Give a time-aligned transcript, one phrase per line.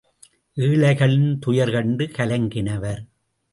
[0.57, 3.01] ஏழைகளின் துயர் கண்டு கலங்கினவர்.